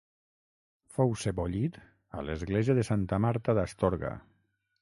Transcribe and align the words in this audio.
Fou 0.95 1.13
sebollit 1.25 1.77
a 2.21 2.25
l'església 2.31 2.77
de 2.81 2.87
Santa 2.91 3.23
Marta 3.27 3.59
d'Astorga. 3.61 4.17